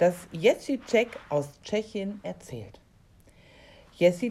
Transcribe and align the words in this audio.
das 0.00 0.14
Jack 0.88 1.08
aus 1.28 1.50
Tschechien 1.62 2.20
erzählt. 2.22 2.80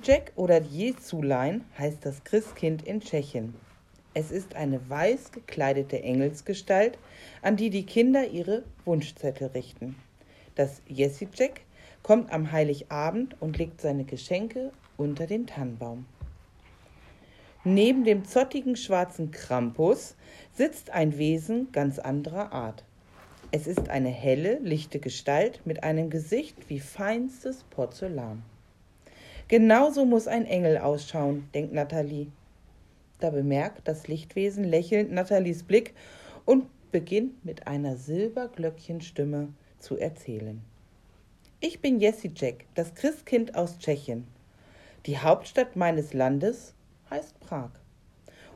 Jack 0.03 0.31
oder 0.35 0.59
Jesulein 0.63 1.63
heißt 1.77 2.03
das 2.03 2.23
Christkind 2.23 2.87
in 2.87 3.01
Tschechien. 3.01 3.53
Es 4.15 4.31
ist 4.31 4.55
eine 4.55 4.89
weiß 4.89 5.31
gekleidete 5.31 6.01
Engelsgestalt, 6.01 6.97
an 7.43 7.55
die 7.55 7.69
die 7.69 7.85
Kinder 7.85 8.27
ihre 8.27 8.63
Wunschzettel 8.83 9.49
richten. 9.49 9.95
Das 10.55 10.81
Jack 11.35 11.61
kommt 12.01 12.31
am 12.31 12.51
Heiligabend 12.51 13.39
und 13.39 13.59
legt 13.59 13.79
seine 13.79 14.05
Geschenke 14.05 14.71
unter 14.97 15.27
den 15.27 15.45
Tannenbaum. 15.45 16.07
Neben 17.63 18.05
dem 18.05 18.25
zottigen 18.25 18.75
schwarzen 18.75 19.29
Krampus 19.29 20.15
sitzt 20.51 20.89
ein 20.89 21.19
Wesen 21.19 21.71
ganz 21.71 21.99
anderer 21.99 22.53
Art. 22.53 22.85
Es 23.51 23.65
ist 23.65 23.89
eine 23.89 24.09
helle, 24.09 24.59
lichte 24.59 24.99
Gestalt 24.99 25.61
mit 25.65 25.83
einem 25.83 26.11
Gesicht 26.11 26.69
wie 26.69 26.79
feinstes 26.79 27.63
Porzellan. 27.71 28.43
Genauso 29.47 30.05
muss 30.05 30.27
ein 30.27 30.45
Engel 30.45 30.77
ausschauen, 30.77 31.49
denkt 31.55 31.73
Nathalie. 31.73 32.27
Da 33.19 33.31
bemerkt 33.31 33.87
das 33.87 34.07
Lichtwesen 34.07 34.63
lächelnd 34.63 35.11
Nathalies 35.11 35.63
Blick 35.63 35.95
und 36.45 36.65
beginnt 36.91 37.43
mit 37.43 37.65
einer 37.65 37.97
Silberglöckchenstimme 37.97 39.51
zu 39.79 39.97
erzählen. 39.97 40.61
Ich 41.59 41.81
bin 41.81 41.99
Jessie 41.99 42.31
Jack, 42.35 42.65
das 42.75 42.93
Christkind 42.93 43.55
aus 43.55 43.79
Tschechien. 43.79 44.27
Die 45.07 45.17
Hauptstadt 45.17 45.75
meines 45.75 46.13
Landes 46.13 46.75
heißt 47.09 47.39
Prag. 47.39 47.71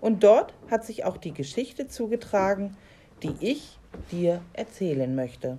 Und 0.02 0.23
dort 0.23 0.54
hat 0.70 0.86
sich 0.86 1.04
auch 1.04 1.18
die 1.18 1.34
Geschichte 1.34 1.88
zugetragen, 1.88 2.78
die 3.23 3.34
ich 3.40 3.80
dir 4.12 4.42
erzählen 4.54 5.14
möchte. 5.16 5.58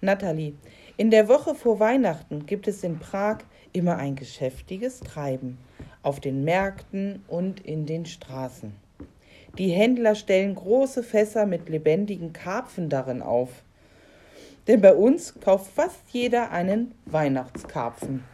Nathalie, 0.00 0.54
in 0.96 1.10
der 1.10 1.28
Woche 1.28 1.54
vor 1.54 1.80
Weihnachten 1.80 2.46
gibt 2.46 2.68
es 2.68 2.84
in 2.84 2.98
Prag 2.98 3.38
immer 3.72 3.96
ein 3.96 4.16
geschäftiges 4.16 5.00
Treiben 5.00 5.58
auf 6.02 6.20
den 6.20 6.44
Märkten 6.44 7.24
und 7.28 7.60
in 7.60 7.86
den 7.86 8.06
Straßen. 8.06 8.74
Die 9.58 9.68
Händler 9.68 10.14
stellen 10.14 10.54
große 10.54 11.02
Fässer 11.02 11.46
mit 11.46 11.68
lebendigen 11.68 12.32
Karpfen 12.32 12.88
darin 12.88 13.22
auf. 13.22 13.62
Denn 14.66 14.80
bei 14.80 14.94
uns 14.94 15.38
kauft 15.40 15.72
fast 15.72 16.00
jeder 16.10 16.50
einen 16.50 16.94
Weihnachtskarpfen. 17.06 18.24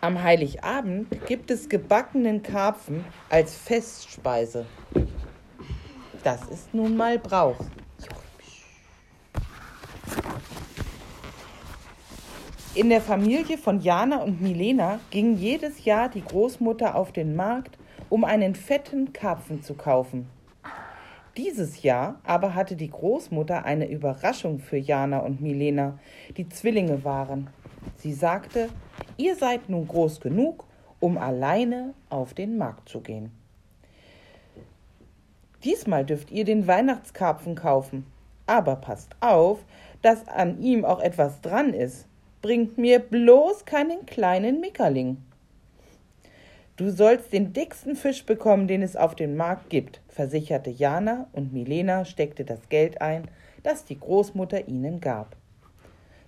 Am 0.00 0.22
Heiligabend 0.22 1.26
gibt 1.26 1.50
es 1.50 1.68
gebackenen 1.68 2.42
Karpfen 2.42 3.04
als 3.28 3.54
Festspeise. 3.54 4.64
Das 6.22 6.46
ist 6.48 6.74
nun 6.74 6.96
mal 6.96 7.18
Brauch. 7.18 7.56
In 12.74 12.88
der 12.88 13.00
Familie 13.00 13.58
von 13.58 13.80
Jana 13.80 14.22
und 14.22 14.40
Milena 14.40 15.00
ging 15.10 15.36
jedes 15.36 15.84
Jahr 15.84 16.08
die 16.08 16.22
Großmutter 16.22 16.94
auf 16.94 17.10
den 17.12 17.34
Markt, 17.34 17.78
um 18.08 18.24
einen 18.24 18.54
fetten 18.54 19.12
Karpfen 19.12 19.62
zu 19.62 19.74
kaufen. 19.74 20.28
Dieses 21.36 21.82
Jahr 21.82 22.20
aber 22.24 22.54
hatte 22.54 22.76
die 22.76 22.90
Großmutter 22.90 23.64
eine 23.64 23.88
Überraschung 23.88 24.58
für 24.58 24.76
Jana 24.76 25.20
und 25.20 25.40
Milena, 25.40 25.98
die 26.36 26.48
Zwillinge 26.48 27.02
waren. 27.02 27.48
Sie 27.96 28.12
sagte, 28.12 28.68
ihr 29.16 29.36
seid 29.36 29.68
nun 29.68 29.88
groß 29.88 30.20
genug, 30.20 30.64
um 31.00 31.16
alleine 31.16 31.94
auf 32.10 32.34
den 32.34 32.58
Markt 32.58 32.88
zu 32.88 33.00
gehen. 33.00 33.39
Diesmal 35.64 36.04
dürft 36.04 36.30
ihr 36.30 36.44
den 36.44 36.66
Weihnachtskarpfen 36.66 37.54
kaufen. 37.54 38.06
Aber 38.46 38.76
passt 38.76 39.14
auf, 39.20 39.58
dass 40.02 40.26
an 40.28 40.60
ihm 40.60 40.84
auch 40.84 41.00
etwas 41.00 41.40
dran 41.40 41.74
ist. 41.74 42.06
Bringt 42.42 42.78
mir 42.78 42.98
bloß 42.98 43.64
keinen 43.66 44.06
kleinen 44.06 44.60
Mickerling. 44.60 45.18
Du 46.76 46.90
sollst 46.90 47.34
den 47.34 47.52
dicksten 47.52 47.94
Fisch 47.94 48.24
bekommen, 48.24 48.66
den 48.66 48.80
es 48.80 48.96
auf 48.96 49.14
dem 49.14 49.36
Markt 49.36 49.68
gibt, 49.68 50.00
versicherte 50.08 50.70
Jana 50.70 51.26
und 51.32 51.52
Milena 51.52 52.06
steckte 52.06 52.46
das 52.46 52.70
Geld 52.70 53.02
ein, 53.02 53.28
das 53.62 53.84
die 53.84 54.00
Großmutter 54.00 54.66
ihnen 54.66 55.02
gab. 55.02 55.36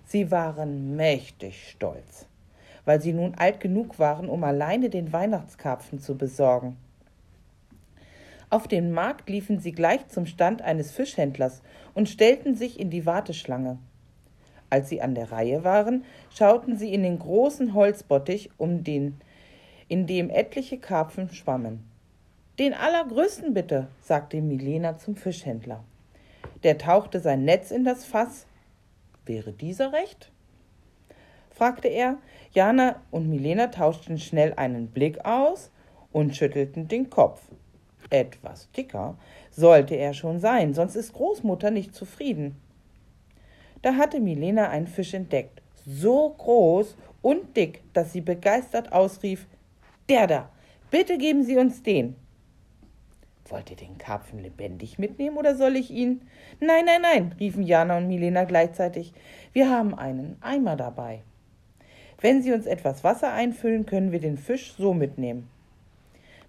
Sie 0.05 0.29
waren 0.29 0.95
mächtig 0.95 1.71
stolz, 1.71 2.27
weil 2.85 3.01
sie 3.01 3.13
nun 3.13 3.33
alt 3.33 3.59
genug 3.61 3.97
waren, 3.97 4.29
um 4.29 4.43
alleine 4.43 4.91
den 4.91 5.11
Weihnachtskarpfen 5.11 5.97
zu 5.97 6.15
besorgen. 6.15 6.77
Auf 8.53 8.67
den 8.67 8.91
Markt 8.91 9.31
liefen 9.31 9.57
sie 9.57 9.71
gleich 9.71 10.07
zum 10.09 10.27
Stand 10.27 10.61
eines 10.61 10.91
Fischhändlers 10.91 11.63
und 11.95 12.07
stellten 12.07 12.53
sich 12.53 12.79
in 12.79 12.91
die 12.91 13.07
Warteschlange. 13.07 13.79
Als 14.69 14.89
sie 14.89 15.01
an 15.01 15.15
der 15.15 15.31
Reihe 15.31 15.63
waren, 15.63 16.05
schauten 16.29 16.77
sie 16.77 16.93
in 16.93 17.01
den 17.01 17.17
großen 17.17 17.73
Holzbottich, 17.73 18.51
um 18.57 18.83
den, 18.83 19.19
in 19.87 20.05
dem 20.05 20.29
etliche 20.29 20.77
Karpfen 20.77 21.31
schwammen. 21.31 21.89
Den 22.59 22.75
allergrößten 22.75 23.55
bitte, 23.55 23.87
sagte 24.03 24.39
Milena 24.39 24.99
zum 24.99 25.15
Fischhändler. 25.15 25.83
Der 26.61 26.77
tauchte 26.77 27.21
sein 27.21 27.45
Netz 27.45 27.71
in 27.71 27.83
das 27.83 28.05
Fass. 28.05 28.45
Wäre 29.25 29.51
dieser 29.51 29.93
recht? 29.93 30.31
fragte 31.49 31.87
er. 31.87 32.19
Jana 32.51 33.01
und 33.09 33.31
Milena 33.31 33.69
tauschten 33.69 34.19
schnell 34.19 34.53
einen 34.57 34.89
Blick 34.89 35.25
aus 35.25 35.71
und 36.11 36.35
schüttelten 36.35 36.87
den 36.87 37.09
Kopf. 37.09 37.41
Etwas 38.13 38.69
dicker 38.77 39.17
sollte 39.49 39.95
er 39.95 40.13
schon 40.13 40.39
sein, 40.39 40.75
sonst 40.75 40.95
ist 40.95 41.13
Großmutter 41.13 41.71
nicht 41.71 41.95
zufrieden. 41.95 42.55
Da 43.81 43.95
hatte 43.95 44.19
Milena 44.19 44.69
einen 44.69 44.85
Fisch 44.85 45.15
entdeckt, 45.15 45.63
so 45.83 46.29
groß 46.37 46.95
und 47.23 47.57
dick, 47.57 47.81
dass 47.93 48.13
sie 48.13 48.21
begeistert 48.21 48.91
ausrief: 48.91 49.47
Der 50.09 50.27
da, 50.27 50.49
bitte 50.91 51.17
geben 51.17 51.43
Sie 51.43 51.57
uns 51.57 51.81
den. 51.81 52.15
Wollt 53.49 53.71
ihr 53.71 53.77
den 53.77 53.97
Karpfen 53.97 54.37
lebendig 54.37 54.99
mitnehmen 54.99 55.37
oder 55.37 55.55
soll 55.55 55.75
ich 55.75 55.89
ihn? 55.89 56.21
Nein, 56.59 56.85
nein, 56.85 57.01
nein, 57.01 57.35
riefen 57.39 57.63
Jana 57.63 57.97
und 57.97 58.07
Milena 58.07 58.43
gleichzeitig. 58.43 59.11
Wir 59.53 59.71
haben 59.71 59.95
einen 59.95 60.37
Eimer 60.39 60.75
dabei. 60.75 61.23
Wenn 62.21 62.43
Sie 62.43 62.53
uns 62.53 62.67
etwas 62.67 63.03
Wasser 63.03 63.33
einfüllen, 63.33 63.87
können 63.87 64.11
wir 64.11 64.19
den 64.19 64.37
Fisch 64.37 64.75
so 64.77 64.93
mitnehmen. 64.93 65.49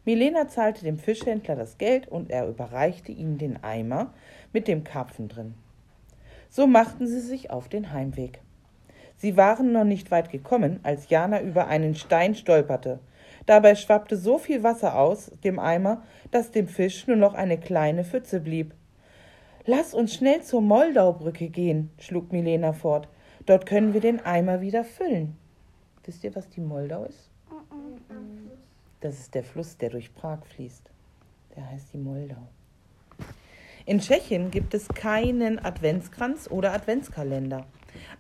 Milena 0.05 0.49
zahlte 0.49 0.85
dem 0.85 0.99
Fischhändler 0.99 1.57
das 1.57 1.79
Geld 1.79 2.09
und 2.09 2.31
er 2.31 2.47
überreichte 2.47 3.11
ihm 3.11 3.39
den 3.39 3.63
Eimer 3.63 4.13
mit 4.53 4.69
dem 4.69 4.85
Karpfen 4.85 5.29
drin. 5.29 5.55
So 6.51 6.67
machten 6.67 7.07
sie 7.07 7.21
sich 7.21 7.51
auf 7.51 7.69
den 7.69 7.93
Heimweg. 7.93 8.41
Sie 9.17 9.37
waren 9.37 9.73
noch 9.73 9.85
nicht 9.85 10.11
weit 10.11 10.31
gekommen, 10.31 10.81
als 10.83 11.09
Jana 11.09 11.41
über 11.41 11.69
einen 11.69 11.95
Stein 11.95 12.35
stolperte. 12.35 13.01
Dabei 13.47 13.75
schwappte 13.75 14.17
so 14.17 14.39
viel 14.39 14.63
Wasser 14.63 14.99
aus 14.99 15.31
dem 15.43 15.59
Eimer, 15.59 16.03
dass 16.31 16.51
dem 16.51 16.69
Fisch 16.69 17.07
nur 17.07 17.17
noch 17.17 17.35
eine 17.35 17.59
kleine 17.59 18.05
Pfütze 18.05 18.41
blieb. 18.41 18.75
Lass 19.67 19.95
uns 19.95 20.15
schnell 20.15 20.43
zur 20.43 20.61
Moldaubrücke 20.61 21.49
gehen, 21.49 21.91
schlug 21.99 22.33
Milena 22.33 22.73
fort. 22.73 23.09
Dort 23.47 23.65
können 23.65 23.95
wir 23.95 24.01
den 24.01 24.25
Eimer 24.25 24.61
wieder 24.61 24.85
füllen. 24.85 25.37
Wisst 26.05 26.25
ihr, 26.25 26.35
was 26.35 26.49
die 26.51 26.61
Moldau 26.61 27.05
ist? 27.05 27.31
Das 29.05 29.19
ist 29.21 29.35
der 29.35 29.45
Fluss, 29.45 29.77
der 29.77 29.91
durch 29.91 30.15
Prag 30.15 30.39
fließt. 30.47 30.91
Der 31.55 31.71
heißt 31.71 31.93
die 31.93 31.99
Moldau. 31.99 32.49
In 33.85 34.01
Tschechien 34.01 34.51
gibt 34.51 34.73
es 34.73 34.89
keinen 34.89 35.63
Adventskranz 35.63 36.49
oder 36.51 36.73
Adventskalender. 36.73 37.67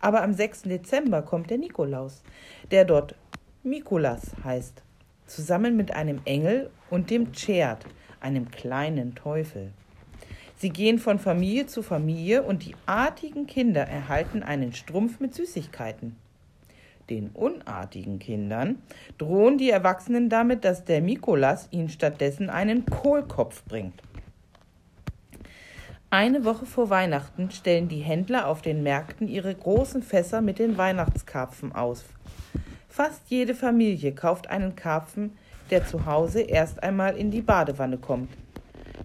Aber 0.03 0.23
am 0.23 0.35
6. 0.35 0.65
Dezember 0.65 1.23
kommt 1.23 1.49
der 1.49 1.57
Nikolaus, 1.57 2.23
der 2.71 2.85
dort 2.85 3.15
Mikulas 3.63 4.33
heißt, 4.45 4.83
zusammen 5.27 5.75
mit 5.75 5.93
einem 5.93 6.21
Engel 6.27 6.69
und 6.91 7.09
dem 7.09 7.33
Tschert, 7.33 7.87
einem 8.21 8.51
kleinen 8.51 9.15
Teufel. 9.15 9.73
Sie 10.57 10.69
gehen 10.69 10.99
von 10.99 11.19
Familie 11.19 11.65
zu 11.65 11.83
Familie 11.83 12.43
und 12.43 12.67
die 12.67 12.77
artigen 12.85 13.47
Kinder 13.47 13.85
erhalten 13.85 14.43
einen 14.43 14.75
Strumpf 14.75 15.19
mit 15.19 15.35
Süßigkeiten. 15.35 16.17
Den 17.11 17.31
unartigen 17.31 18.19
Kindern 18.19 18.83
drohen 19.19 19.59
die 19.59 19.71
Erwachsenen 19.71 20.29
damit, 20.29 20.65
dass 20.65 20.85
der 20.85 21.03
Mikolas 21.03 21.69
ihnen 21.71 21.89
stattdessen 21.91 22.49
einen 22.49 22.87
Kohlkopf 22.87 23.63
bringt. 23.65 24.03
Eine 26.09 26.45
Woche 26.45 26.65
vor 26.65 26.91
Weihnachten 26.91 27.51
stellen 27.51 27.89
die 27.89 27.99
Händler 27.99 28.47
auf 28.47 28.63
den 28.63 28.83
Märkten 28.83 29.27
ihre 29.27 29.55
großen 29.55 30.03
Fässer 30.03 30.41
mit 30.41 30.59
den 30.59 30.79
Weihnachtskarpfen 30.79 31.75
aus. 31.75 32.05
Fast 32.89 33.23
jede 33.27 33.55
Familie 33.55 34.13
kauft 34.13 34.49
einen 34.49 34.77
Karpfen, 34.77 35.33
der 35.71 35.85
zu 35.85 36.07
Hause 36.07 36.43
erst 36.43 36.83
einmal 36.83 37.17
in 37.17 37.33
die 37.33 37.41
Badewanne 37.41 37.99
kommt. 37.99 38.31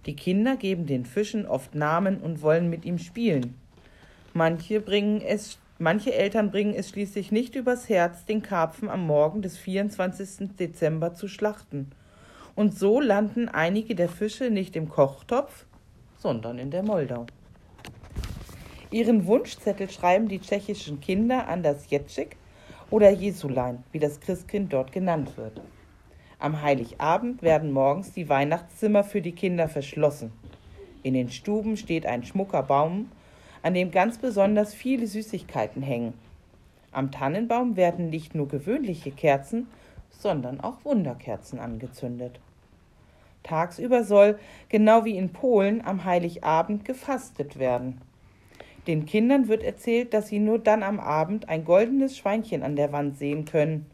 Die 0.05 0.15
Kinder 0.15 0.55
geben 0.55 0.85
den 0.85 1.05
Fischen 1.05 1.47
oft 1.47 1.73
Namen 1.73 2.21
und 2.21 2.43
wollen 2.43 2.69
mit 2.69 2.85
ihm 2.85 2.99
spielen. 2.99 3.55
Manche 4.33 4.79
bringen 4.79 5.21
es 5.21 5.57
Manche 5.81 6.13
Eltern 6.13 6.51
bringen 6.51 6.73
es 6.75 6.89
schließlich 6.89 7.31
nicht 7.31 7.55
übers 7.55 7.87
Herz, 7.87 8.25
den 8.25 8.41
Karpfen 8.41 8.89
am 8.89 9.07
Morgen 9.07 9.41
des 9.41 9.57
24. 9.57 10.57
Dezember 10.57 11.13
zu 11.13 11.29
schlachten. 11.29 11.91
Und 12.53 12.77
so 12.77 12.99
landen 12.99 13.47
einige 13.47 13.95
der 13.95 14.09
Fische 14.09 14.49
nicht 14.49 14.75
im 14.75 14.89
Kochtopf, 14.89 15.65
sondern 16.17 16.59
in 16.59 16.69
der 16.69 16.83
Moldau. 16.83 17.27
Ihren 18.91 19.25
Wunschzettel 19.25 19.89
schreiben 19.89 20.27
die 20.27 20.41
tschechischen 20.41 20.99
Kinder 20.99 21.47
an 21.47 21.63
das 21.63 21.89
Jetschik 21.89 22.35
oder 22.89 23.09
Jesulein, 23.09 23.85
wie 23.93 23.99
das 23.99 24.19
Christkind 24.19 24.73
dort 24.73 24.91
genannt 24.91 25.37
wird. 25.37 25.61
Am 26.39 26.61
Heiligabend 26.61 27.41
werden 27.41 27.71
morgens 27.71 28.11
die 28.11 28.27
Weihnachtszimmer 28.27 29.05
für 29.05 29.21
die 29.21 29.31
Kinder 29.31 29.69
verschlossen. 29.69 30.33
In 31.03 31.13
den 31.13 31.29
Stuben 31.29 31.77
steht 31.77 32.05
ein 32.05 32.25
schmucker 32.25 32.63
Baum, 32.63 33.09
an 33.61 33.73
dem 33.73 33.91
ganz 33.91 34.17
besonders 34.17 34.73
viele 34.73 35.07
Süßigkeiten 35.07 35.81
hängen. 35.81 36.13
Am 36.91 37.11
Tannenbaum 37.11 37.75
werden 37.75 38.09
nicht 38.09 38.35
nur 38.35 38.47
gewöhnliche 38.47 39.11
Kerzen, 39.11 39.67
sondern 40.09 40.59
auch 40.59 40.83
Wunderkerzen 40.85 41.59
angezündet. 41.59 42.39
Tagsüber 43.43 44.03
soll, 44.03 44.37
genau 44.67 45.05
wie 45.05 45.17
in 45.17 45.31
Polen, 45.31 45.85
am 45.85 46.03
Heiligabend 46.03 46.85
gefastet 46.85 47.57
werden. 47.57 48.01
Den 48.87 49.05
Kindern 49.05 49.47
wird 49.47 49.63
erzählt, 49.63 50.13
dass 50.13 50.27
sie 50.27 50.39
nur 50.39 50.59
dann 50.59 50.83
am 50.83 50.99
Abend 50.99 51.47
ein 51.47 51.63
goldenes 51.63 52.17
Schweinchen 52.17 52.63
an 52.63 52.75
der 52.75 52.91
Wand 52.91 53.17
sehen 53.17 53.45
können. 53.45 53.85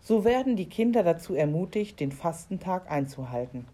So 0.00 0.24
werden 0.24 0.56
die 0.56 0.68
Kinder 0.68 1.02
dazu 1.02 1.34
ermutigt, 1.34 2.00
den 2.00 2.12
Fastentag 2.12 2.90
einzuhalten. 2.90 3.66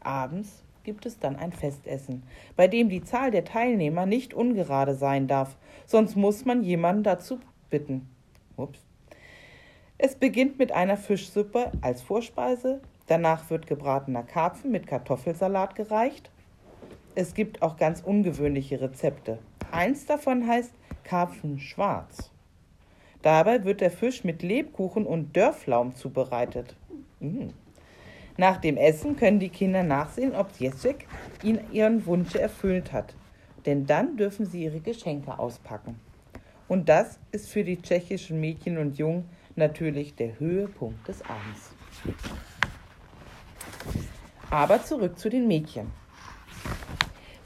Abends 0.00 0.62
gibt 0.86 1.04
es 1.04 1.18
dann 1.18 1.34
ein 1.36 1.52
Festessen, 1.52 2.22
bei 2.54 2.68
dem 2.68 2.88
die 2.88 3.02
Zahl 3.02 3.32
der 3.32 3.44
Teilnehmer 3.44 4.06
nicht 4.06 4.32
ungerade 4.32 4.94
sein 4.94 5.26
darf, 5.26 5.56
sonst 5.84 6.14
muss 6.16 6.44
man 6.44 6.62
jemanden 6.62 7.02
dazu 7.02 7.40
bitten. 7.68 8.08
Ups. 8.56 8.78
Es 9.98 10.14
beginnt 10.14 10.58
mit 10.60 10.70
einer 10.70 10.96
Fischsuppe 10.96 11.72
als 11.80 12.02
Vorspeise, 12.02 12.80
danach 13.08 13.50
wird 13.50 13.66
gebratener 13.66 14.22
Karpfen 14.22 14.70
mit 14.70 14.86
Kartoffelsalat 14.86 15.74
gereicht. 15.74 16.30
Es 17.16 17.34
gibt 17.34 17.62
auch 17.62 17.76
ganz 17.76 18.00
ungewöhnliche 18.00 18.80
Rezepte. 18.80 19.38
Eins 19.72 20.06
davon 20.06 20.46
heißt 20.46 20.72
Karpfen 21.02 21.58
schwarz. 21.58 22.30
Dabei 23.22 23.64
wird 23.64 23.80
der 23.80 23.90
Fisch 23.90 24.22
mit 24.22 24.42
Lebkuchen 24.42 25.04
und 25.04 25.36
Dörflaum 25.36 25.96
zubereitet. 25.96 26.76
Mm. 27.18 27.48
Nach 28.36 28.58
dem 28.58 28.76
Essen 28.76 29.16
können 29.16 29.40
die 29.40 29.48
Kinder 29.48 29.82
nachsehen, 29.82 30.34
ob 30.34 30.48
Jessic 30.58 31.06
ihren 31.42 32.04
Wunsch 32.06 32.34
erfüllt 32.34 32.92
hat. 32.92 33.14
Denn 33.64 33.86
dann 33.86 34.16
dürfen 34.16 34.46
sie 34.46 34.64
ihre 34.64 34.80
Geschenke 34.80 35.38
auspacken. 35.38 35.98
Und 36.68 36.88
das 36.88 37.18
ist 37.32 37.48
für 37.48 37.64
die 37.64 37.80
tschechischen 37.80 38.40
Mädchen 38.40 38.78
und 38.78 38.98
Jungen 38.98 39.28
natürlich 39.54 40.14
der 40.14 40.38
Höhepunkt 40.38 41.06
des 41.08 41.22
Abends. 41.22 41.72
Aber 44.50 44.82
zurück 44.82 45.18
zu 45.18 45.28
den 45.28 45.48
Mädchen. 45.48 45.90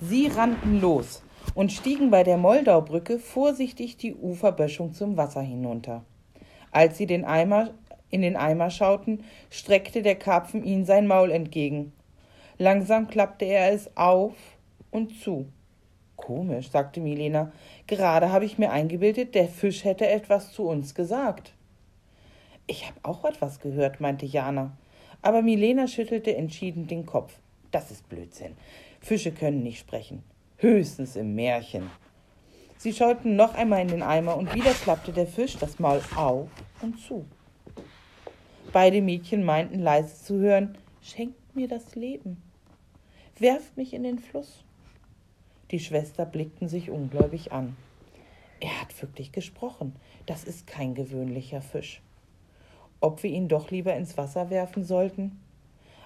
Sie 0.01 0.29
rannten 0.29 0.81
los, 0.81 1.23
und 1.55 1.73
stiegen 1.73 2.11
bei 2.11 2.23
der 2.23 2.37
Moldaubrücke 2.37 3.19
vorsichtig 3.19 3.97
die 3.97 4.15
Uferböschung 4.15 4.93
zum 4.93 5.17
Wasser 5.17 5.43
hinunter. 5.43 6.05
Als 6.71 6.99
sie 6.99 7.07
den 7.07 7.25
Eimer, 7.25 7.71
in 8.11 8.23
den 8.23 8.37
Eimer 8.37 8.71
schauten, 8.71 9.25
streckte 9.51 10.03
der 10.03 10.17
Karpfen 10.17 10.65
ihnen 10.65 10.85
sein 10.85 11.07
Maul 11.07 11.31
entgegen. 11.31 11.93
Langsam 12.59 13.09
klappte 13.09 13.45
er 13.45 13.73
es 13.73 13.97
auf 13.97 14.35
und 14.91 15.19
zu. 15.21 15.47
Komisch, 16.17 16.71
sagte 16.71 17.01
Milena. 17.01 17.53
Gerade 17.87 18.31
habe 18.31 18.45
ich 18.45 18.59
mir 18.59 18.71
eingebildet, 18.71 19.35
der 19.35 19.49
Fisch 19.49 19.85
hätte 19.85 20.07
etwas 20.07 20.53
zu 20.53 20.65
uns 20.65 20.95
gesagt. 20.95 21.55
Ich 22.67 22.87
habe 22.87 22.99
auch 23.03 23.25
etwas 23.25 23.61
gehört, 23.61 24.01
meinte 24.01 24.27
Jana. 24.27 24.77
Aber 25.23 25.43
Milena 25.43 25.87
schüttelte 25.87 26.37
entschieden 26.37 26.87
den 26.87 27.07
Kopf. 27.07 27.33
Das 27.71 27.91
ist 27.91 28.09
Blödsinn. 28.09 28.57
Fische 29.01 29.33
können 29.33 29.63
nicht 29.63 29.79
sprechen 29.79 30.23
höchstens 30.61 31.17
im 31.17 31.35
Märchen. 31.35 31.91
Sie 32.77 32.93
schauten 32.93 33.37
noch 33.37 33.55
einmal 33.55 33.83
in 33.83 33.89
den 33.89 34.03
Eimer 34.03 34.37
und 34.37 34.55
wieder 34.55 34.73
klappte 34.73 35.13
der 35.13 35.27
Fisch 35.27 35.57
das 35.59 35.79
Maul 35.79 36.01
auf 36.17 36.49
und 36.81 36.99
zu. 36.99 37.27
Beide 38.73 39.03
Mädchen 39.03 39.45
meinten 39.45 39.81
leise 39.81 40.15
zu 40.23 40.39
hören, 40.39 40.79
schenkt 41.03 41.57
mir 41.57 41.67
das 41.67 41.97
Leben, 41.97 42.41
werft 43.37 43.77
mich 43.77 43.93
in 43.95 44.05
den 44.05 44.21
Fluss. 44.21 44.63
Die 45.73 45.81
Schwester 45.81 46.25
blickten 46.25 46.69
sich 46.69 46.89
ungläubig 46.89 47.51
an. 47.51 47.77
Er 48.61 48.81
hat 48.81 49.03
wirklich 49.03 49.33
gesprochen, 49.33 49.97
das 50.27 50.45
ist 50.45 50.69
kein 50.69 50.95
gewöhnlicher 50.95 51.63
Fisch. 51.63 52.01
Ob 53.01 53.23
wir 53.25 53.31
ihn 53.31 53.49
doch 53.49 53.73
lieber 53.73 53.95
ins 53.97 54.17
Wasser 54.17 54.51
werfen 54.51 54.85
sollten? 54.85 55.41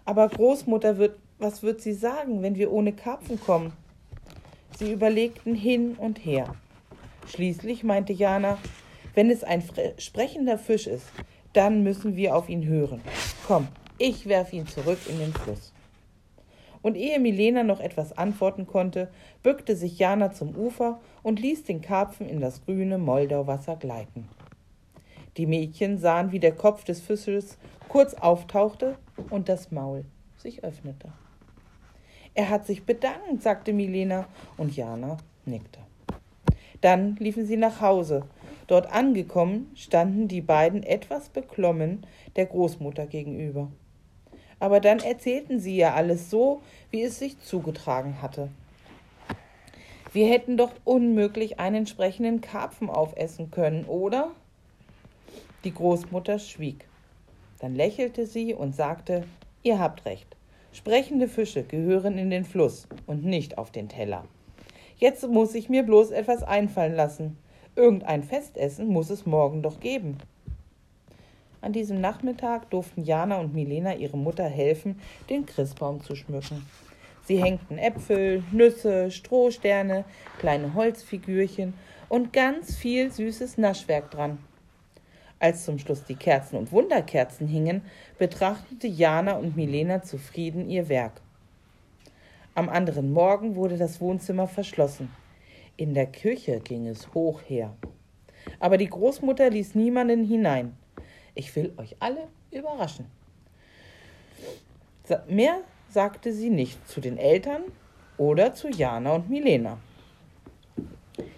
Aber 0.06 0.28
Großmutter 0.28 0.96
wird, 0.96 1.18
was 1.38 1.62
wird 1.62 1.82
sie 1.82 1.92
sagen, 1.92 2.40
wenn 2.42 2.56
wir 2.56 2.72
ohne 2.72 2.92
Karpfen 2.92 3.38
kommen? 3.40 3.72
Sie 4.78 4.90
überlegten 4.90 5.54
hin 5.54 5.96
und 5.98 6.24
her. 6.24 6.54
Schließlich 7.26 7.84
meinte 7.84 8.12
Jana, 8.12 8.58
wenn 9.14 9.30
es 9.30 9.44
ein 9.44 9.62
sprechender 9.98 10.58
Fisch 10.58 10.86
ist, 10.86 11.06
dann 11.54 11.82
müssen 11.82 12.16
wir 12.16 12.36
auf 12.36 12.48
ihn 12.48 12.66
hören. 12.66 13.00
Komm, 13.46 13.68
ich 13.98 14.26
werf 14.26 14.52
ihn 14.52 14.66
zurück 14.66 14.98
in 15.08 15.18
den 15.18 15.32
Fluss. 15.32 15.72
Und 16.82 16.96
ehe 16.96 17.18
Milena 17.18 17.62
noch 17.62 17.80
etwas 17.80 18.12
antworten 18.16 18.66
konnte, 18.66 19.08
bückte 19.42 19.74
sich 19.74 19.98
Jana 19.98 20.32
zum 20.32 20.54
Ufer 20.54 21.00
und 21.22 21.40
ließ 21.40 21.64
den 21.64 21.80
Karpfen 21.80 22.28
in 22.28 22.40
das 22.40 22.62
grüne 22.64 22.98
Moldauwasser 22.98 23.76
gleiten. 23.76 24.28
Die 25.38 25.46
Mädchen 25.46 25.98
sahen, 25.98 26.30
wie 26.30 26.40
der 26.40 26.54
Kopf 26.54 26.84
des 26.84 27.00
Fisches 27.00 27.56
kurz 27.88 28.14
auftauchte 28.14 28.98
und 29.30 29.48
das 29.48 29.70
Maul 29.70 30.04
sich 30.36 30.62
öffnete. 30.62 31.12
Er 32.34 32.50
hat 32.50 32.66
sich 32.66 32.84
bedankt, 32.84 33.42
sagte 33.42 33.72
Milena, 33.72 34.26
und 34.56 34.76
Jana 34.76 35.16
nickte. 35.46 35.78
Dann 36.80 37.16
liefen 37.16 37.46
sie 37.46 37.56
nach 37.56 37.80
Hause. 37.80 38.24
Dort 38.66 38.92
angekommen, 38.92 39.70
standen 39.74 40.28
die 40.28 40.40
beiden 40.40 40.82
etwas 40.82 41.28
beklommen 41.28 42.06
der 42.36 42.46
Großmutter 42.46 43.06
gegenüber. 43.06 43.70
Aber 44.58 44.80
dann 44.80 45.00
erzählten 45.00 45.60
sie 45.60 45.76
ihr 45.76 45.94
alles 45.94 46.30
so, 46.30 46.62
wie 46.90 47.02
es 47.02 47.18
sich 47.18 47.38
zugetragen 47.40 48.22
hatte. 48.22 48.48
Wir 50.12 50.28
hätten 50.28 50.56
doch 50.56 50.70
unmöglich 50.84 51.58
einen 51.58 51.76
entsprechenden 51.76 52.40
Karpfen 52.40 52.88
aufessen 52.88 53.50
können, 53.50 53.84
oder? 53.84 54.30
Die 55.64 55.74
Großmutter 55.74 56.38
schwieg. 56.38 56.86
Dann 57.58 57.74
lächelte 57.74 58.26
sie 58.26 58.54
und 58.54 58.76
sagte, 58.76 59.24
ihr 59.62 59.78
habt 59.78 60.06
recht. 60.06 60.36
Sprechende 60.72 61.28
Fische 61.28 61.64
gehören 61.64 62.16
in 62.16 62.30
den 62.30 62.44
Fluss 62.44 62.86
und 63.06 63.24
nicht 63.24 63.58
auf 63.58 63.70
den 63.70 63.88
Teller. 63.88 64.24
Jetzt 64.96 65.26
muss 65.26 65.54
ich 65.54 65.68
mir 65.68 65.82
bloß 65.82 66.12
etwas 66.12 66.42
einfallen 66.42 66.94
lassen. 66.94 67.36
Irgendein 67.76 68.22
Festessen 68.22 68.86
muss 68.86 69.10
es 69.10 69.26
morgen 69.26 69.62
doch 69.62 69.80
geben. 69.80 70.18
An 71.60 71.72
diesem 71.72 72.00
Nachmittag 72.00 72.70
durften 72.70 73.02
Jana 73.02 73.40
und 73.40 73.52
Milena 73.52 73.94
ihre 73.94 74.16
Mutter 74.16 74.44
helfen, 74.44 75.00
den 75.28 75.44
Christbaum 75.44 76.00
zu 76.02 76.14
schmücken. 76.14 76.64
Sie 77.24 77.42
hängten 77.42 77.78
Äpfel, 77.78 78.44
Nüsse, 78.52 79.10
Strohsterne, 79.10 80.04
kleine 80.38 80.74
Holzfigürchen 80.74 81.74
und 82.08 82.32
ganz 82.32 82.76
viel 82.76 83.10
süßes 83.10 83.58
Naschwerk 83.58 84.10
dran. 84.10 84.38
Als 85.40 85.64
zum 85.64 85.78
Schluss 85.78 86.04
die 86.04 86.14
Kerzen 86.14 86.56
und 86.56 86.70
Wunderkerzen 86.70 87.48
hingen, 87.48 87.82
betrachtete 88.18 88.86
Jana 88.86 89.32
und 89.32 89.56
Milena 89.56 90.02
zufrieden 90.02 90.68
ihr 90.68 90.88
Werk. 90.88 91.20
Am 92.54 92.68
anderen 92.68 93.12
Morgen 93.12 93.56
wurde 93.56 93.78
das 93.78 94.00
Wohnzimmer 94.00 94.46
verschlossen. 94.46 95.10
In 95.76 95.92
der 95.92 96.06
Küche 96.06 96.60
ging 96.60 96.86
es 96.86 97.12
hoch 97.14 97.40
her. 97.46 97.76
Aber 98.60 98.76
die 98.76 98.88
Großmutter 98.88 99.50
ließ 99.50 99.74
niemanden 99.74 100.24
hinein. 100.24 100.76
Ich 101.34 101.54
will 101.56 101.72
euch 101.78 101.96
alle 101.98 102.28
überraschen. 102.52 103.06
Mehr 105.28 105.60
sagte 105.88 106.32
sie 106.32 106.50
nicht 106.50 106.86
zu 106.88 107.00
den 107.00 107.18
Eltern 107.18 107.62
oder 108.16 108.54
zu 108.54 108.68
Jana 108.68 109.16
und 109.16 109.28
Milena. 109.28 109.78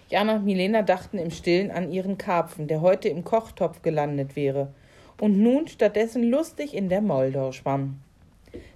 Jana 0.09 0.35
und 0.35 0.45
Milena 0.45 0.83
dachten 0.83 1.17
im 1.17 1.31
Stillen 1.31 1.71
an 1.71 1.91
ihren 1.91 2.17
Karpfen, 2.17 2.67
der 2.67 2.81
heute 2.81 3.09
im 3.09 3.23
Kochtopf 3.23 3.81
gelandet 3.81 4.35
wäre 4.35 4.71
und 5.19 5.39
nun 5.39 5.67
stattdessen 5.67 6.23
lustig 6.23 6.75
in 6.75 6.89
der 6.89 7.01
Moldau 7.01 7.51
schwamm. 7.51 7.99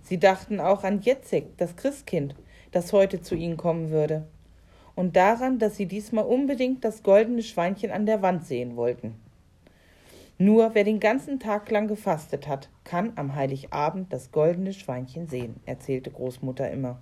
Sie 0.02 0.18
dachten 0.18 0.60
auch 0.60 0.84
an 0.84 1.02
Jetzig, 1.02 1.56
das 1.58 1.76
Christkind, 1.76 2.36
das 2.72 2.92
heute 2.92 3.22
zu 3.22 3.36
ihnen 3.36 3.58
kommen 3.58 3.92
würde, 3.92 4.26
und 4.96 5.16
daran, 5.16 5.60
dass 5.60 5.78
sie 5.78 5.86
diesmal 5.86 6.26
unbedingt 6.26 6.84
das 6.84 7.04
goldene 7.04 7.44
Schweinchen 7.44 7.92
an 7.92 8.06
der 8.06 8.22
Wand 8.22 8.46
sehen 8.46 8.76
wollten. 8.76 9.16
Nur 10.38 10.74
wer 10.74 10.84
den 10.84 11.00
ganzen 11.00 11.40
Tag 11.40 11.70
lang 11.70 11.88
gefastet 11.88 12.48
hat, 12.48 12.70
kann 12.84 13.14
am 13.16 13.36
Heiligabend 13.36 14.12
das 14.12 14.32
goldene 14.32 14.74
Schweinchen 14.74 15.28
sehen, 15.28 15.58
erzählte 15.66 16.10
Großmutter 16.10 16.72
immer. 16.72 17.00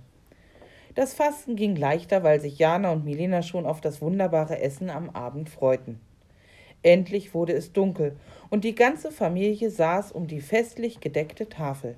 Das 0.94 1.14
Fasten 1.14 1.56
ging 1.56 1.76
leichter, 1.76 2.22
weil 2.22 2.40
sich 2.40 2.58
Jana 2.58 2.92
und 2.92 3.04
Milena 3.04 3.42
schon 3.42 3.64
auf 3.64 3.80
das 3.80 4.02
wunderbare 4.02 4.60
Essen 4.60 4.90
am 4.90 5.08
Abend 5.10 5.48
freuten. 5.48 6.00
Endlich 6.82 7.32
wurde 7.32 7.52
es 7.52 7.72
dunkel 7.72 8.16
und 8.48 8.64
die 8.64 8.74
ganze 8.74 9.10
Familie 9.10 9.70
saß 9.70 10.12
um 10.12 10.26
die 10.26 10.40
festlich 10.40 11.00
gedeckte 11.00 11.48
Tafel. 11.48 11.96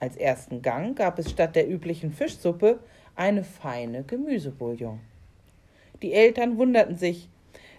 Als 0.00 0.16
ersten 0.16 0.62
Gang 0.62 0.96
gab 0.96 1.18
es 1.18 1.30
statt 1.30 1.56
der 1.56 1.68
üblichen 1.68 2.12
Fischsuppe 2.12 2.78
eine 3.18 3.42
feine 3.42 4.04
Gemüsebouillon. 4.04 5.00
Die 6.02 6.12
Eltern 6.12 6.56
wunderten 6.56 6.96
sich. 6.96 7.28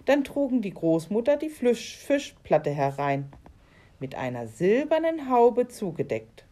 Dann 0.06 0.24
trugen 0.24 0.62
die 0.62 0.74
Großmutter 0.74 1.38
die 1.38 1.50
Fisch 1.50 1.98
Fischplatte 1.98 2.72
herein, 2.72 3.32
mit 4.00 4.16
einer 4.16 4.48
silbernen 4.48 5.30
Haube 5.30 5.68
zugedeckt. 5.68 6.46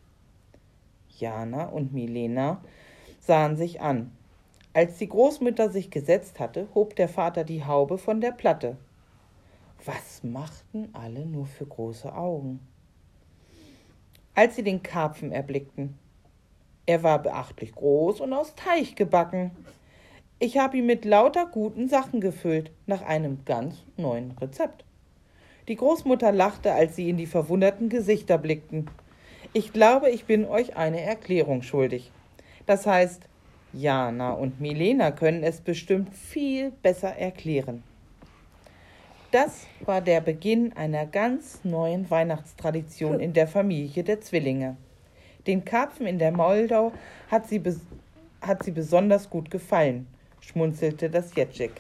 Jana 1.17 1.65
und 1.65 1.94
Milena 1.94 2.62
sahen 3.20 3.58
sich 3.58 3.82
an. 3.82 4.12
Als 4.74 4.98
die 5.00 5.10
Großmutter 5.10 5.70
sich 5.70 5.89
gesetzt 5.89 6.39
hatte, 6.39 6.67
hob 6.75 6.96
der 6.96 7.10
Vater 7.10 7.44
die 7.44 7.65
Haube 7.65 7.98
von 7.98 8.22
der 8.22 8.32
Platte. 8.32 8.77
Was 9.84 10.24
machten 10.24 10.89
alle 10.94 11.25
nur 11.25 11.46
für 11.46 11.65
große 11.65 12.13
Augen? 12.13 12.60
Als 14.36 14.56
sie 14.56 14.63
den 14.63 14.84
Karpfen 14.84 15.32
erblickten. 15.32 15.98
Er 16.88 17.03
war 17.03 17.22
beachtlich 17.22 17.75
groß 17.75 18.22
und 18.22 18.34
aus 18.34 18.56
Teich 18.56 18.96
gebacken. 18.96 19.51
Ich 20.39 20.58
habe 20.58 20.77
ihn 20.77 20.86
mit 20.86 21.03
lauter 21.03 21.46
guten 21.46 21.89
Sachen 21.89 22.22
gefüllt, 22.22 22.72
nach 22.86 23.01
einem 23.01 23.44
ganz 23.44 23.84
neuen 23.98 24.32
Rezept. 24.39 24.86
Die 25.67 25.75
Großmutter 25.75 26.32
lachte, 26.32 26.72
als 26.72 26.96
sie 26.96 27.10
in 27.10 27.17
die 27.17 27.25
verwunderten 27.25 27.89
Gesichter 27.89 28.38
blickten. 28.38 28.89
Ich 29.51 29.74
glaube, 29.74 30.10
ich 30.10 30.24
bin 30.24 30.46
euch 30.46 30.77
eine 30.77 31.01
Erklärung 31.01 31.62
schuldig. 31.62 32.12
Das 32.65 32.86
heißt, 32.86 33.24
Jana 33.74 34.32
und 34.32 34.62
Milena 34.62 35.12
können 35.12 35.44
es 35.44 35.60
bestimmt 35.60 36.15
viel 36.15 36.72
besser 36.72 37.10
erklären. 37.17 37.84
Das 39.32 39.67
war 39.82 40.00
der 40.00 40.22
Beginn 40.22 40.72
einer 40.72 41.06
ganz 41.06 41.65
neuen 41.65 42.10
Weihnachtstradition 42.10 43.20
in 43.20 43.34
der 43.34 43.48
Familie 43.50 44.06
der 44.06 44.22
Zwillinge. 44.22 44.77
Den 45.48 45.63
Karpfen 45.63 46.06
in 46.06 46.20
der 46.20 46.32
Moldau 46.32 46.92
hat 47.32 47.48
sie, 47.48 47.63
hat 48.42 48.63
sie 48.63 48.72
besonders 48.72 49.30
gut 49.30 49.50
gefallen, 49.50 50.06
schmunzelte 50.42 51.10
das 51.10 51.34
Jetschik. 51.36 51.72